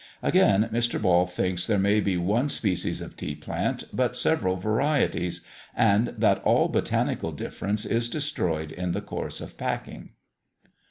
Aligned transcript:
Again, 0.23 0.67
Mr. 0.73 0.99
Ball 0.99 1.27
thinks 1.27 1.67
there 1.67 1.77
may 1.77 1.99
be 1.99 2.17
one 2.17 2.49
species 2.49 3.01
of 3.01 3.15
tea 3.15 3.35
plant, 3.35 3.83
but 3.93 4.17
several 4.17 4.55
varieties, 4.55 5.41
and 5.75 6.07
that 6.17 6.41
all 6.43 6.69
botanical 6.69 7.31
difference 7.31 7.85
is 7.85 8.09
destroyed 8.09 8.71
in 8.71 8.93
the 8.93 9.01
course 9.01 9.41
of 9.41 9.59
packing. 9.59 10.13